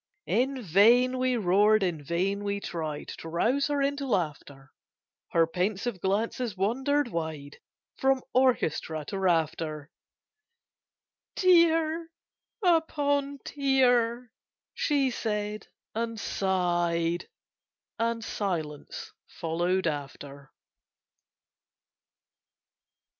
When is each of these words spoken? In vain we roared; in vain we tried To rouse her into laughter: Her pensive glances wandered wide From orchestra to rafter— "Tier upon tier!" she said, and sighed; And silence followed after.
In 0.33 0.63
vain 0.63 1.19
we 1.19 1.37
roared; 1.37 1.83
in 1.83 2.03
vain 2.03 2.43
we 2.43 2.59
tried 2.59 3.09
To 3.19 3.29
rouse 3.29 3.67
her 3.67 3.83
into 3.83 4.07
laughter: 4.07 4.71
Her 5.29 5.45
pensive 5.45 6.01
glances 6.01 6.57
wandered 6.57 7.09
wide 7.09 7.59
From 7.97 8.23
orchestra 8.33 9.05
to 9.09 9.19
rafter— 9.19 9.91
"Tier 11.35 12.09
upon 12.65 13.41
tier!" 13.45 14.31
she 14.73 15.11
said, 15.11 15.67
and 15.93 16.19
sighed; 16.19 17.29
And 17.99 18.23
silence 18.23 19.13
followed 19.39 19.85
after. 19.85 20.51